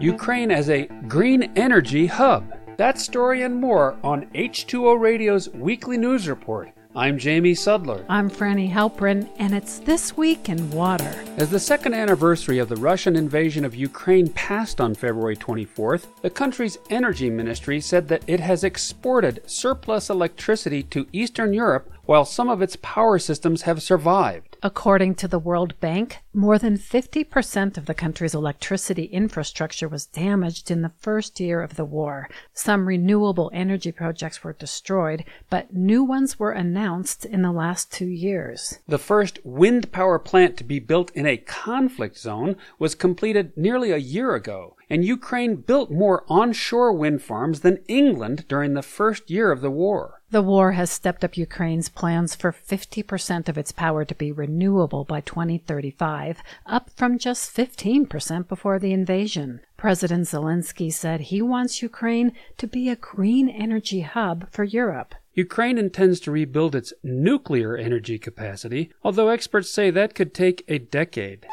Ukraine 0.00 0.52
as 0.52 0.70
a 0.70 0.86
green 1.08 1.50
energy 1.56 2.06
hub. 2.06 2.54
That 2.76 3.00
story 3.00 3.42
and 3.42 3.60
more 3.60 3.96
on 4.04 4.26
H2O 4.26 5.00
Radio's 5.00 5.48
weekly 5.48 5.98
news 5.98 6.28
report. 6.28 6.70
I'm 6.94 7.18
Jamie 7.18 7.54
Sudler. 7.54 8.04
I'm 8.08 8.30
Frani 8.30 8.72
Halperin, 8.72 9.28
and 9.38 9.52
it's 9.52 9.80
This 9.80 10.16
Week 10.16 10.48
in 10.48 10.70
Water. 10.70 11.12
As 11.36 11.50
the 11.50 11.58
second 11.58 11.94
anniversary 11.94 12.58
of 12.58 12.68
the 12.68 12.76
Russian 12.76 13.16
invasion 13.16 13.64
of 13.64 13.74
Ukraine 13.74 14.28
passed 14.28 14.80
on 14.80 14.94
February 14.94 15.36
24th, 15.36 16.06
the 16.22 16.30
country's 16.30 16.78
energy 16.90 17.28
ministry 17.28 17.80
said 17.80 18.06
that 18.06 18.22
it 18.28 18.38
has 18.38 18.62
exported 18.62 19.42
surplus 19.46 20.10
electricity 20.10 20.84
to 20.84 21.08
Eastern 21.12 21.52
Europe 21.52 21.90
while 22.04 22.24
some 22.24 22.48
of 22.48 22.62
its 22.62 22.76
power 22.82 23.18
systems 23.18 23.62
have 23.62 23.82
survived. 23.82 24.47
According 24.60 25.14
to 25.16 25.28
the 25.28 25.38
World 25.38 25.78
Bank, 25.78 26.18
more 26.34 26.58
than 26.58 26.78
50% 26.78 27.78
of 27.78 27.86
the 27.86 27.94
country's 27.94 28.34
electricity 28.34 29.04
infrastructure 29.04 29.86
was 29.86 30.06
damaged 30.06 30.68
in 30.68 30.82
the 30.82 30.90
first 30.98 31.38
year 31.38 31.62
of 31.62 31.76
the 31.76 31.84
war. 31.84 32.28
Some 32.54 32.88
renewable 32.88 33.52
energy 33.54 33.92
projects 33.92 34.42
were 34.42 34.52
destroyed, 34.52 35.24
but 35.48 35.72
new 35.72 36.02
ones 36.02 36.40
were 36.40 36.50
announced 36.50 37.24
in 37.24 37.42
the 37.42 37.52
last 37.52 37.92
two 37.92 38.08
years. 38.08 38.80
The 38.88 38.98
first 38.98 39.38
wind 39.44 39.92
power 39.92 40.18
plant 40.18 40.56
to 40.56 40.64
be 40.64 40.80
built 40.80 41.12
in 41.12 41.24
a 41.24 41.36
conflict 41.36 42.18
zone 42.18 42.56
was 42.80 42.96
completed 42.96 43.56
nearly 43.56 43.92
a 43.92 43.96
year 43.98 44.34
ago, 44.34 44.74
and 44.90 45.04
Ukraine 45.04 45.54
built 45.54 45.92
more 45.92 46.24
onshore 46.28 46.92
wind 46.92 47.22
farms 47.22 47.60
than 47.60 47.84
England 47.86 48.46
during 48.48 48.74
the 48.74 48.82
first 48.82 49.30
year 49.30 49.52
of 49.52 49.60
the 49.60 49.70
war. 49.70 50.17
The 50.30 50.42
war 50.42 50.72
has 50.72 50.90
stepped 50.90 51.24
up 51.24 51.38
Ukraine's 51.38 51.88
plans 51.88 52.34
for 52.34 52.52
50% 52.52 53.48
of 53.48 53.56
its 53.56 53.72
power 53.72 54.04
to 54.04 54.14
be 54.14 54.30
renewable 54.30 55.04
by 55.04 55.22
2035, 55.22 56.42
up 56.66 56.90
from 56.94 57.16
just 57.16 57.56
15% 57.56 58.46
before 58.46 58.78
the 58.78 58.92
invasion. 58.92 59.60
President 59.78 60.26
Zelensky 60.26 60.92
said 60.92 61.20
he 61.20 61.40
wants 61.40 61.80
Ukraine 61.80 62.32
to 62.58 62.66
be 62.66 62.90
a 62.90 62.96
green 62.96 63.48
energy 63.48 64.02
hub 64.02 64.50
for 64.50 64.64
Europe. 64.64 65.14
Ukraine 65.32 65.78
intends 65.78 66.20
to 66.20 66.30
rebuild 66.30 66.74
its 66.74 66.92
nuclear 67.02 67.74
energy 67.74 68.18
capacity, 68.18 68.92
although 69.02 69.28
experts 69.28 69.70
say 69.70 69.90
that 69.90 70.14
could 70.14 70.34
take 70.34 70.62
a 70.68 70.78
decade. 70.78 71.46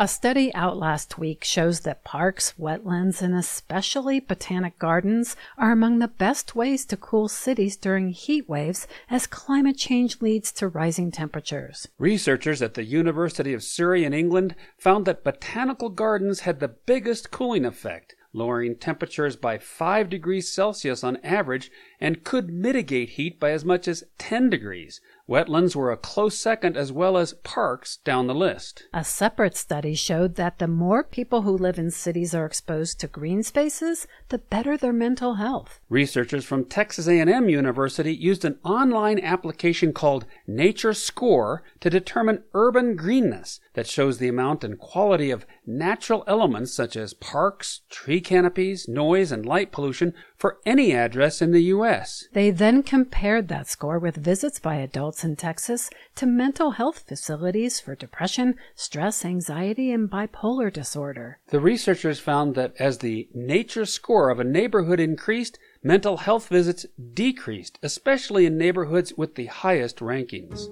A 0.00 0.06
study 0.06 0.54
out 0.54 0.76
last 0.76 1.18
week 1.18 1.42
shows 1.42 1.80
that 1.80 2.04
parks, 2.04 2.54
wetlands, 2.56 3.20
and 3.20 3.34
especially 3.34 4.20
botanic 4.20 4.78
gardens 4.78 5.34
are 5.56 5.72
among 5.72 5.98
the 5.98 6.06
best 6.06 6.54
ways 6.54 6.84
to 6.86 6.96
cool 6.96 7.26
cities 7.26 7.76
during 7.76 8.10
heat 8.10 8.48
waves 8.48 8.86
as 9.10 9.26
climate 9.26 9.76
change 9.76 10.22
leads 10.22 10.52
to 10.52 10.68
rising 10.68 11.10
temperatures. 11.10 11.88
Researchers 11.98 12.62
at 12.62 12.74
the 12.74 12.84
University 12.84 13.52
of 13.52 13.64
Surrey 13.64 14.04
in 14.04 14.14
England 14.14 14.54
found 14.76 15.04
that 15.06 15.24
botanical 15.24 15.88
gardens 15.88 16.40
had 16.40 16.60
the 16.60 16.68
biggest 16.68 17.32
cooling 17.32 17.64
effect, 17.64 18.14
lowering 18.32 18.76
temperatures 18.76 19.34
by 19.34 19.58
5 19.58 20.08
degrees 20.08 20.48
Celsius 20.48 21.02
on 21.02 21.16
average 21.24 21.72
and 22.00 22.24
could 22.24 22.50
mitigate 22.50 23.10
heat 23.10 23.40
by 23.40 23.50
as 23.50 23.64
much 23.64 23.88
as 23.88 24.04
10 24.18 24.50
degrees. 24.50 25.00
Wetlands 25.28 25.76
were 25.76 25.92
a 25.92 25.96
close 25.96 26.38
second, 26.38 26.74
as 26.74 26.90
well 26.90 27.18
as 27.18 27.34
parks 27.34 27.98
down 27.98 28.28
the 28.28 28.34
list. 28.34 28.84
A 28.94 29.04
separate 29.04 29.58
study 29.58 29.94
showed 29.94 30.36
that 30.36 30.58
the 30.58 30.66
more 30.66 31.04
people 31.04 31.42
who 31.42 31.56
live 31.56 31.78
in 31.78 31.90
cities 31.90 32.34
are 32.34 32.46
exposed 32.46 32.98
to 33.00 33.08
green 33.08 33.42
spaces, 33.42 34.06
the 34.30 34.38
better 34.38 34.78
their 34.78 34.92
mental 34.92 35.34
health. 35.34 35.80
Researchers 35.90 36.46
from 36.46 36.64
Texas 36.64 37.06
A&M 37.06 37.48
University 37.50 38.14
used 38.14 38.44
an 38.46 38.58
online 38.64 39.20
application 39.20 39.92
called 39.92 40.24
Nature 40.46 40.94
Score 40.94 41.62
to 41.80 41.90
determine 41.90 42.44
urban 42.54 42.96
greenness 42.96 43.60
that 43.74 43.86
shows 43.86 44.16
the 44.16 44.28
amount 44.28 44.64
and 44.64 44.78
quality 44.78 45.30
of 45.30 45.44
natural 45.66 46.24
elements 46.26 46.72
such 46.72 46.96
as 46.96 47.12
parks, 47.12 47.82
tree 47.90 48.22
canopies, 48.22 48.88
noise, 48.88 49.30
and 49.30 49.44
light 49.44 49.72
pollution 49.72 50.14
for 50.36 50.58
any 50.64 50.94
address 50.94 51.42
in 51.42 51.52
the 51.52 51.62
U.S. 51.88 52.28
They 52.34 52.50
then 52.50 52.82
compared 52.82 53.48
that 53.48 53.66
score 53.66 53.98
with 53.98 54.16
visits 54.16 54.60
by 54.60 54.74
adults 54.74 55.24
in 55.24 55.36
Texas 55.36 55.88
to 56.16 56.26
mental 56.26 56.72
health 56.72 57.04
facilities 57.08 57.80
for 57.80 57.94
depression, 57.94 58.56
stress, 58.74 59.24
anxiety, 59.24 59.90
and 59.90 60.10
bipolar 60.10 60.70
disorder. 60.70 61.38
The 61.48 61.60
researchers 61.60 62.20
found 62.20 62.54
that 62.56 62.74
as 62.78 62.98
the 62.98 63.28
nature 63.32 63.86
score 63.86 64.28
of 64.28 64.38
a 64.38 64.44
neighborhood 64.44 65.00
increased, 65.00 65.58
mental 65.82 66.18
health 66.18 66.48
visits 66.48 66.84
decreased, 67.14 67.78
especially 67.82 68.44
in 68.44 68.58
neighborhoods 68.58 69.14
with 69.16 69.36
the 69.36 69.46
highest 69.46 70.00
rankings. 70.00 70.68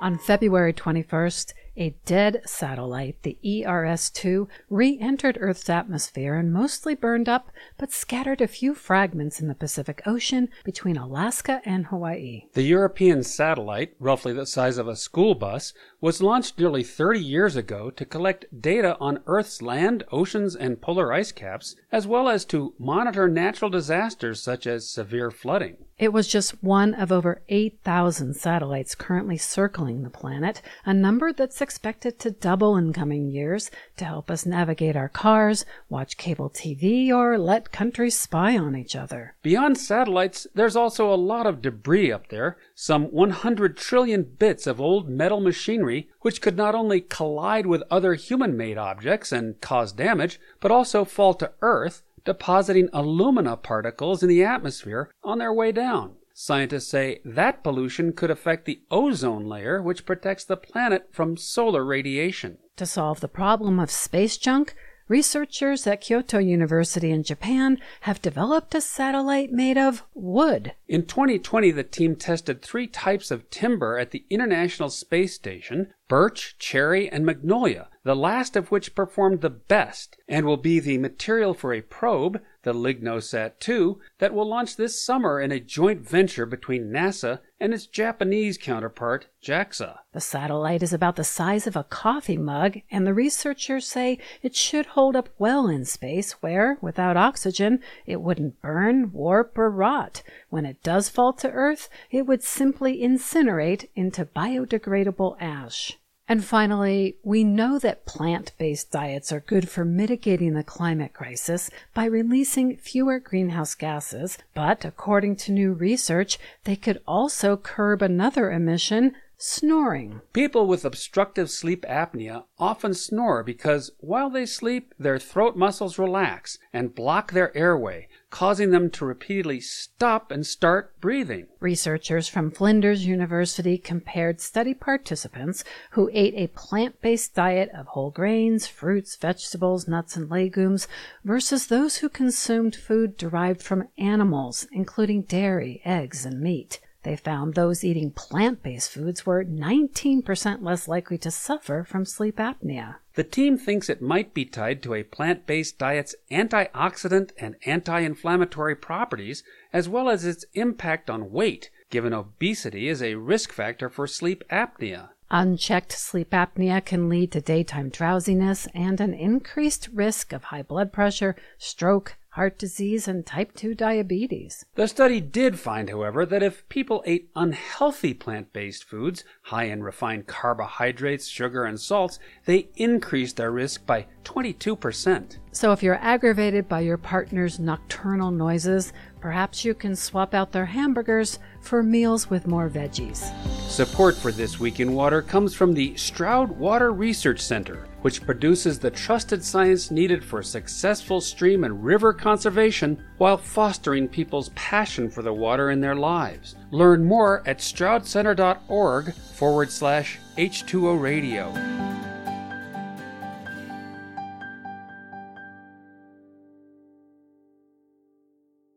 On 0.00 0.18
February 0.18 0.72
21st, 0.72 1.52
a 1.76 1.94
dead 2.04 2.42
satellite, 2.44 3.22
the 3.22 3.38
ERS 3.44 4.10
2, 4.10 4.48
re 4.68 4.98
entered 5.00 5.38
Earth's 5.40 5.70
atmosphere 5.70 6.34
and 6.34 6.52
mostly 6.52 6.94
burned 6.94 7.28
up, 7.28 7.50
but 7.78 7.92
scattered 7.92 8.40
a 8.40 8.46
few 8.46 8.74
fragments 8.74 9.40
in 9.40 9.48
the 9.48 9.54
Pacific 9.54 10.02
Ocean 10.06 10.48
between 10.64 10.96
Alaska 10.96 11.62
and 11.64 11.86
Hawaii. 11.86 12.44
The 12.52 12.62
European 12.62 13.22
satellite, 13.22 13.94
roughly 13.98 14.32
the 14.32 14.46
size 14.46 14.78
of 14.78 14.88
a 14.88 14.96
school 14.96 15.34
bus, 15.34 15.72
was 16.00 16.22
launched 16.22 16.58
nearly 16.58 16.82
30 16.82 17.20
years 17.20 17.56
ago 17.56 17.90
to 17.90 18.04
collect 18.04 18.60
data 18.60 18.96
on 19.00 19.22
Earth's 19.26 19.62
land, 19.62 20.04
oceans, 20.12 20.54
and 20.54 20.80
polar 20.80 21.12
ice 21.12 21.32
caps, 21.32 21.76
as 21.90 22.06
well 22.06 22.28
as 22.28 22.44
to 22.46 22.74
monitor 22.78 23.28
natural 23.28 23.70
disasters 23.70 24.42
such 24.42 24.66
as 24.66 24.88
severe 24.88 25.30
flooding. 25.30 25.76
It 25.98 26.12
was 26.12 26.26
just 26.26 26.62
one 26.64 26.94
of 26.94 27.12
over 27.12 27.42
8,000 27.48 28.34
satellites 28.34 28.96
currently 28.96 29.36
circling 29.36 30.02
the 30.02 30.10
planet, 30.10 30.60
a 30.84 30.92
number 30.92 31.32
that's 31.32 31.61
expected 31.62 32.18
to 32.18 32.30
double 32.30 32.76
in 32.76 32.92
coming 32.92 33.30
years 33.30 33.70
to 33.96 34.04
help 34.04 34.30
us 34.30 34.44
navigate 34.44 34.96
our 34.96 35.08
cars, 35.08 35.64
watch 35.88 36.18
cable 36.18 36.50
TV, 36.50 37.10
or 37.10 37.38
let 37.38 37.72
countries 37.72 38.18
spy 38.18 38.58
on 38.58 38.76
each 38.76 38.94
other. 38.94 39.34
Beyond 39.42 39.78
satellites, 39.78 40.46
there's 40.54 40.76
also 40.76 41.10
a 41.10 41.16
lot 41.16 41.46
of 41.46 41.62
debris 41.62 42.12
up 42.12 42.28
there, 42.28 42.58
some 42.74 43.04
100 43.04 43.78
trillion 43.78 44.24
bits 44.24 44.66
of 44.66 44.80
old 44.80 45.08
metal 45.08 45.40
machinery 45.40 46.10
which 46.20 46.42
could 46.42 46.56
not 46.56 46.74
only 46.74 47.00
collide 47.00 47.66
with 47.66 47.82
other 47.90 48.14
human 48.14 48.56
made 48.56 48.76
objects 48.76 49.32
and 49.32 49.60
cause 49.60 49.92
damage, 49.92 50.38
but 50.60 50.70
also 50.70 51.04
fall 51.04 51.32
to 51.34 51.52
Earth 51.62 52.02
depositing 52.24 52.88
alumina 52.92 53.56
particles 53.56 54.22
in 54.22 54.28
the 54.28 54.44
atmosphere 54.44 55.10
on 55.24 55.38
their 55.38 55.52
way 55.52 55.72
down. 55.72 56.14
Scientists 56.44 56.88
say 56.88 57.20
that 57.24 57.62
pollution 57.62 58.12
could 58.12 58.28
affect 58.28 58.64
the 58.64 58.82
ozone 58.90 59.46
layer, 59.46 59.80
which 59.80 60.04
protects 60.04 60.42
the 60.42 60.56
planet 60.56 61.06
from 61.12 61.36
solar 61.36 61.84
radiation. 61.84 62.58
To 62.78 62.84
solve 62.84 63.20
the 63.20 63.28
problem 63.28 63.78
of 63.78 63.92
space 63.92 64.36
junk, 64.36 64.74
researchers 65.06 65.86
at 65.86 66.00
Kyoto 66.00 66.40
University 66.40 67.12
in 67.12 67.22
Japan 67.22 67.78
have 68.00 68.20
developed 68.20 68.74
a 68.74 68.80
satellite 68.80 69.52
made 69.52 69.78
of 69.78 70.02
wood. 70.14 70.74
In 70.88 71.06
2020, 71.06 71.70
the 71.70 71.84
team 71.84 72.16
tested 72.16 72.60
three 72.60 72.88
types 72.88 73.30
of 73.30 73.48
timber 73.48 73.96
at 73.96 74.10
the 74.10 74.24
International 74.28 74.90
Space 74.90 75.36
Station 75.36 75.94
birch, 76.08 76.56
cherry, 76.58 77.08
and 77.08 77.24
magnolia, 77.24 77.88
the 78.04 78.16
last 78.16 78.56
of 78.56 78.70
which 78.70 78.94
performed 78.94 79.40
the 79.40 79.50
best 79.50 80.16
and 80.28 80.44
will 80.44 80.56
be 80.56 80.80
the 80.80 80.98
material 80.98 81.54
for 81.54 81.72
a 81.72 81.80
probe, 81.80 82.40
the 82.62 82.72
LignoSat 82.72 83.58
2, 83.60 84.00
that 84.18 84.34
will 84.34 84.48
launch 84.48 84.76
this 84.76 85.04
summer 85.04 85.40
in 85.40 85.52
a 85.52 85.60
joint 85.60 86.00
venture 86.00 86.46
between 86.46 86.90
NASA 86.90 87.40
and 87.60 87.72
its 87.72 87.86
Japanese 87.86 88.58
counterpart, 88.58 89.28
JAXA. 89.42 89.98
The 90.12 90.20
satellite 90.20 90.82
is 90.82 90.92
about 90.92 91.16
the 91.16 91.24
size 91.24 91.66
of 91.66 91.76
a 91.76 91.84
coffee 91.84 92.36
mug, 92.36 92.78
and 92.90 93.06
the 93.06 93.14
researchers 93.14 93.86
say 93.86 94.18
it 94.42 94.56
should 94.56 94.86
hold 94.86 95.14
up 95.14 95.28
well 95.38 95.68
in 95.68 95.84
space 95.84 96.32
where, 96.42 96.78
without 96.80 97.16
oxygen, 97.16 97.80
it 98.04 98.20
wouldn't 98.20 98.60
burn, 98.60 99.12
warp, 99.12 99.56
or 99.56 99.70
rot. 99.70 100.22
When 100.50 100.66
it 100.66 100.82
does 100.82 101.08
fall 101.08 101.32
to 101.34 101.50
Earth, 101.50 101.88
it 102.10 102.26
would 102.26 102.42
simply 102.42 103.00
incinerate 103.00 103.88
into 103.94 104.24
biodegradable 104.24 105.36
ash. 105.40 105.98
And 106.28 106.44
finally, 106.44 107.16
we 107.22 107.42
know 107.44 107.78
that 107.78 108.06
plant 108.06 108.52
based 108.56 108.92
diets 108.92 109.32
are 109.32 109.40
good 109.40 109.68
for 109.68 109.84
mitigating 109.84 110.54
the 110.54 110.62
climate 110.62 111.12
crisis 111.12 111.68
by 111.94 112.04
releasing 112.04 112.76
fewer 112.76 113.18
greenhouse 113.18 113.74
gases, 113.74 114.38
but 114.54 114.84
according 114.84 115.36
to 115.36 115.52
new 115.52 115.72
research, 115.72 116.38
they 116.64 116.76
could 116.76 117.00
also 117.06 117.56
curb 117.56 118.02
another 118.02 118.50
emission 118.50 119.14
snoring. 119.44 120.20
People 120.32 120.68
with 120.68 120.84
obstructive 120.84 121.50
sleep 121.50 121.84
apnea 121.88 122.44
often 122.60 122.94
snore 122.94 123.42
because 123.42 123.90
while 123.98 124.30
they 124.30 124.46
sleep, 124.46 124.94
their 125.00 125.18
throat 125.18 125.56
muscles 125.56 125.98
relax 125.98 126.58
and 126.72 126.94
block 126.94 127.32
their 127.32 127.54
airway, 127.56 128.06
causing 128.30 128.70
them 128.70 128.88
to 128.88 129.04
repeatedly 129.04 129.60
stop 129.60 130.30
and 130.30 130.46
start 130.46 131.00
breathing. 131.00 131.48
Researchers 131.58 132.28
from 132.28 132.52
Flinders 132.52 133.04
University 133.04 133.76
compared 133.78 134.40
study 134.40 134.74
participants 134.74 135.64
who 135.90 136.08
ate 136.12 136.34
a 136.36 136.46
plant 136.46 137.00
based 137.00 137.34
diet 137.34 137.68
of 137.74 137.88
whole 137.88 138.10
grains, 138.10 138.68
fruits, 138.68 139.16
vegetables, 139.16 139.88
nuts, 139.88 140.14
and 140.14 140.30
legumes 140.30 140.86
versus 141.24 141.66
those 141.66 141.96
who 141.96 142.08
consumed 142.08 142.76
food 142.76 143.16
derived 143.16 143.60
from 143.60 143.88
animals, 143.98 144.68
including 144.70 145.22
dairy, 145.22 145.82
eggs, 145.84 146.24
and 146.24 146.40
meat. 146.40 146.78
They 147.02 147.16
found 147.16 147.54
those 147.54 147.82
eating 147.82 148.12
plant 148.12 148.62
based 148.62 148.90
foods 148.90 149.26
were 149.26 149.44
19% 149.44 150.62
less 150.62 150.86
likely 150.86 151.18
to 151.18 151.30
suffer 151.30 151.84
from 151.84 152.04
sleep 152.04 152.36
apnea. 152.36 152.96
The 153.14 153.24
team 153.24 153.58
thinks 153.58 153.88
it 153.88 154.00
might 154.00 154.32
be 154.32 154.44
tied 154.44 154.82
to 154.84 154.94
a 154.94 155.02
plant 155.02 155.46
based 155.46 155.78
diet's 155.78 156.14
antioxidant 156.30 157.32
and 157.38 157.56
anti 157.66 158.00
inflammatory 158.00 158.76
properties, 158.76 159.42
as 159.72 159.88
well 159.88 160.08
as 160.08 160.24
its 160.24 160.44
impact 160.54 161.10
on 161.10 161.32
weight, 161.32 161.70
given 161.90 162.12
obesity 162.12 162.88
is 162.88 163.02
a 163.02 163.16
risk 163.16 163.52
factor 163.52 163.88
for 163.88 164.06
sleep 164.06 164.44
apnea. 164.50 165.10
Unchecked 165.30 165.92
sleep 165.92 166.30
apnea 166.30 166.84
can 166.84 167.08
lead 167.08 167.32
to 167.32 167.40
daytime 167.40 167.88
drowsiness 167.88 168.68
and 168.74 169.00
an 169.00 169.14
increased 169.14 169.88
risk 169.92 170.32
of 170.32 170.44
high 170.44 170.62
blood 170.62 170.92
pressure, 170.92 171.34
stroke, 171.58 172.16
heart 172.32 172.58
disease, 172.58 173.06
and 173.06 173.26
type 173.26 173.54
2 173.54 173.74
diabetes. 173.74 174.64
The 174.74 174.88
study 174.88 175.20
did 175.20 175.58
find, 175.58 175.90
however, 175.90 176.24
that 176.26 176.42
if 176.42 176.68
people 176.68 177.02
ate 177.06 177.30
unhealthy 177.36 178.14
plant 178.14 178.52
based 178.52 178.84
foods, 178.84 179.24
high 179.42 179.64
in 179.64 179.82
refined 179.82 180.26
carbohydrates, 180.26 181.28
sugar, 181.28 181.64
and 181.64 181.78
salts, 181.78 182.18
they 182.46 182.68
increased 182.76 183.36
their 183.36 183.50
risk 183.50 183.84
by 183.84 184.06
22%. 184.24 185.38
So 185.54 185.70
if 185.72 185.82
you're 185.82 185.98
aggravated 186.00 186.66
by 186.66 186.80
your 186.80 186.96
partner's 186.96 187.60
nocturnal 187.60 188.30
noises, 188.30 188.94
perhaps 189.20 189.66
you 189.66 189.74
can 189.74 189.94
swap 189.94 190.32
out 190.32 190.50
their 190.50 190.64
hamburgers 190.64 191.38
for 191.60 191.82
meals 191.82 192.30
with 192.30 192.46
more 192.46 192.70
veggies. 192.70 193.30
Support 193.68 194.16
for 194.16 194.32
This 194.32 194.58
Week 194.58 194.80
in 194.80 194.94
Water 194.94 195.20
comes 195.20 195.54
from 195.54 195.74
the 195.74 195.94
Stroud 195.94 196.50
Water 196.50 196.90
Research 196.90 197.38
Center, 197.38 197.86
which 198.00 198.24
produces 198.24 198.78
the 198.78 198.90
trusted 198.90 199.44
science 199.44 199.90
needed 199.90 200.24
for 200.24 200.42
successful 200.42 201.20
stream 201.20 201.64
and 201.64 201.84
river 201.84 202.14
conservation 202.14 203.04
while 203.18 203.36
fostering 203.36 204.08
people's 204.08 204.48
passion 204.54 205.10
for 205.10 205.20
the 205.20 205.34
water 205.34 205.70
in 205.70 205.82
their 205.82 205.96
lives. 205.96 206.56
Learn 206.70 207.04
more 207.04 207.42
at 207.46 207.58
stroudcenter.org 207.58 209.12
forward 209.12 209.70
slash 209.70 210.18
H2O 210.38 210.98
Radio. 210.98 211.91